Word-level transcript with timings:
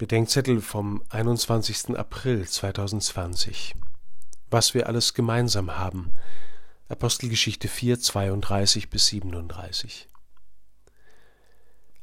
Bedenkzettel 0.00 0.62
vom 0.62 1.02
21. 1.10 1.94
April 1.94 2.48
2020. 2.48 3.74
Was 4.48 4.72
wir 4.72 4.86
alles 4.86 5.12
gemeinsam 5.12 5.76
haben. 5.76 6.14
Apostelgeschichte 6.88 7.68
4, 7.68 8.00
32 8.00 8.88
bis 8.88 9.08
37. 9.08 10.08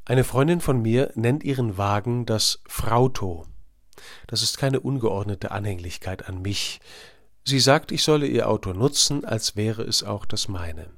Eine 0.05 0.23
Freundin 0.23 0.61
von 0.61 0.79
mir 0.79 1.11
nennt 1.15 1.43
ihren 1.43 1.79
Wagen 1.79 2.27
das 2.27 2.61
Frauto. 2.67 3.47
Das 4.27 4.43
ist 4.43 4.59
keine 4.59 4.79
ungeordnete 4.79 5.49
Anhänglichkeit 5.49 6.29
an 6.29 6.43
mich. 6.43 6.79
Sie 7.45 7.59
sagt, 7.59 7.91
ich 7.91 8.03
solle 8.03 8.27
ihr 8.27 8.47
Auto 8.47 8.73
nutzen, 8.73 9.25
als 9.25 9.55
wäre 9.55 9.81
es 9.81 10.03
auch 10.03 10.25
das 10.25 10.47
meine. 10.47 10.91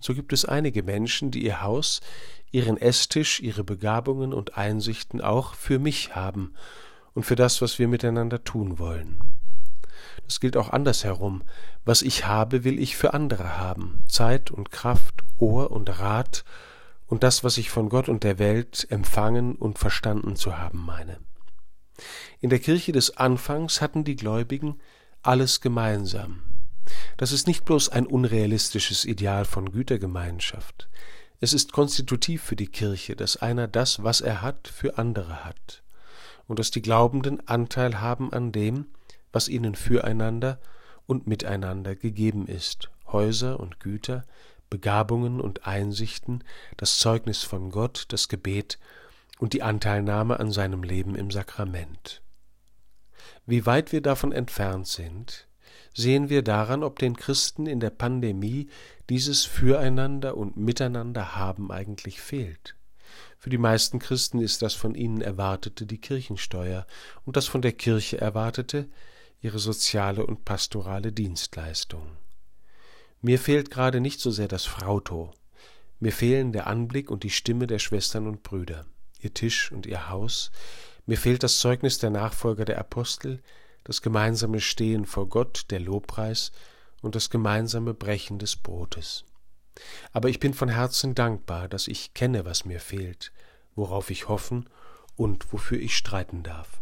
So 0.00 0.14
gibt 0.14 0.32
es 0.32 0.44
einige 0.44 0.82
Menschen, 0.82 1.30
die 1.30 1.44
ihr 1.44 1.62
Haus, 1.62 2.00
ihren 2.50 2.76
Esstisch, 2.76 3.40
ihre 3.40 3.64
Begabungen 3.64 4.32
und 4.32 4.56
Einsichten 4.56 5.20
auch 5.20 5.54
für 5.54 5.78
mich 5.78 6.14
haben 6.14 6.54
und 7.14 7.24
für 7.24 7.36
das, 7.36 7.62
was 7.62 7.78
wir 7.78 7.88
miteinander 7.88 8.42
tun 8.44 8.78
wollen. 8.78 9.20
Das 10.24 10.40
gilt 10.40 10.56
auch 10.56 10.70
andersherum. 10.70 11.42
Was 11.84 12.02
ich 12.02 12.26
habe, 12.26 12.64
will 12.64 12.78
ich 12.78 12.96
für 12.96 13.14
andere 13.14 13.58
haben. 13.58 14.02
Zeit 14.08 14.50
und 14.50 14.70
Kraft, 14.70 15.22
Ohr 15.38 15.70
und 15.70 15.98
Rat 15.98 16.44
und 17.06 17.22
das, 17.22 17.42
was 17.42 17.58
ich 17.58 17.70
von 17.70 17.88
Gott 17.88 18.08
und 18.08 18.22
der 18.22 18.38
Welt 18.38 18.86
empfangen 18.90 19.56
und 19.56 19.78
verstanden 19.78 20.36
zu 20.36 20.58
haben 20.58 20.78
meine. 20.78 21.18
In 22.40 22.50
der 22.50 22.60
Kirche 22.60 22.92
des 22.92 23.16
Anfangs 23.16 23.80
hatten 23.80 24.04
die 24.04 24.16
Gläubigen 24.16 24.80
alles 25.22 25.60
gemeinsam. 25.60 26.42
Das 27.20 27.32
ist 27.32 27.46
nicht 27.46 27.66
bloß 27.66 27.90
ein 27.90 28.06
unrealistisches 28.06 29.04
Ideal 29.04 29.44
von 29.44 29.72
Gütergemeinschaft. 29.72 30.88
Es 31.38 31.52
ist 31.52 31.70
konstitutiv 31.70 32.42
für 32.42 32.56
die 32.56 32.68
Kirche, 32.68 33.14
dass 33.14 33.36
einer 33.36 33.68
das, 33.68 34.02
was 34.02 34.22
er 34.22 34.40
hat, 34.40 34.68
für 34.68 34.96
andere 34.96 35.44
hat, 35.44 35.82
und 36.46 36.58
dass 36.58 36.70
die 36.70 36.80
Glaubenden 36.80 37.46
Anteil 37.46 38.00
haben 38.00 38.32
an 38.32 38.52
dem, 38.52 38.86
was 39.32 39.48
ihnen 39.48 39.74
füreinander 39.74 40.60
und 41.04 41.26
miteinander 41.26 41.94
gegeben 41.94 42.46
ist, 42.46 42.88
Häuser 43.12 43.60
und 43.60 43.80
Güter, 43.80 44.24
Begabungen 44.70 45.42
und 45.42 45.66
Einsichten, 45.66 46.42
das 46.78 46.96
Zeugnis 46.96 47.42
von 47.42 47.70
Gott, 47.70 48.06
das 48.08 48.28
Gebet 48.28 48.78
und 49.38 49.52
die 49.52 49.62
Anteilnahme 49.62 50.40
an 50.40 50.52
seinem 50.52 50.82
Leben 50.82 51.16
im 51.16 51.30
Sakrament. 51.30 52.22
Wie 53.44 53.66
weit 53.66 53.92
wir 53.92 54.00
davon 54.00 54.32
entfernt 54.32 54.86
sind, 54.86 55.49
sehen 55.94 56.28
wir 56.28 56.42
daran, 56.42 56.82
ob 56.82 56.98
den 56.98 57.16
Christen 57.16 57.66
in 57.66 57.80
der 57.80 57.90
Pandemie 57.90 58.68
dieses 59.08 59.44
Füreinander 59.44 60.36
und 60.36 60.56
Miteinander 60.56 61.36
haben 61.36 61.70
eigentlich 61.70 62.20
fehlt. 62.20 62.76
Für 63.38 63.50
die 63.50 63.58
meisten 63.58 63.98
Christen 63.98 64.40
ist 64.40 64.62
das 64.62 64.74
von 64.74 64.94
ihnen 64.94 65.20
Erwartete 65.20 65.86
die 65.86 65.98
Kirchensteuer 65.98 66.86
und 67.24 67.36
das 67.36 67.46
von 67.46 67.62
der 67.62 67.72
Kirche 67.72 68.20
Erwartete 68.20 68.88
ihre 69.40 69.58
soziale 69.58 70.26
und 70.26 70.44
pastorale 70.44 71.12
Dienstleistung. 71.12 72.06
Mir 73.22 73.38
fehlt 73.38 73.70
gerade 73.70 74.00
nicht 74.00 74.20
so 74.20 74.30
sehr 74.30 74.48
das 74.48 74.66
Frauto, 74.66 75.32
mir 75.98 76.12
fehlen 76.12 76.52
der 76.52 76.66
Anblick 76.66 77.10
und 77.10 77.22
die 77.22 77.30
Stimme 77.30 77.66
der 77.66 77.78
Schwestern 77.78 78.26
und 78.26 78.42
Brüder, 78.42 78.86
ihr 79.20 79.34
Tisch 79.34 79.72
und 79.72 79.86
ihr 79.86 80.08
Haus, 80.08 80.50
mir 81.06 81.18
fehlt 81.18 81.42
das 81.42 81.58
Zeugnis 81.58 81.98
der 81.98 82.10
Nachfolger 82.10 82.64
der 82.64 82.78
Apostel, 82.78 83.42
das 83.84 84.02
gemeinsame 84.02 84.60
Stehen 84.60 85.04
vor 85.04 85.28
Gott, 85.28 85.66
der 85.70 85.80
Lobpreis 85.80 86.52
und 87.02 87.14
das 87.14 87.30
gemeinsame 87.30 87.94
Brechen 87.94 88.38
des 88.38 88.56
Brotes. 88.56 89.24
Aber 90.12 90.28
ich 90.28 90.40
bin 90.40 90.54
von 90.54 90.68
Herzen 90.68 91.14
dankbar, 91.14 91.68
dass 91.68 91.88
ich 91.88 92.14
kenne, 92.14 92.44
was 92.44 92.64
mir 92.64 92.80
fehlt, 92.80 93.32
worauf 93.74 94.10
ich 94.10 94.28
hoffen 94.28 94.68
und 95.16 95.52
wofür 95.52 95.80
ich 95.80 95.96
streiten 95.96 96.42
darf. 96.42 96.78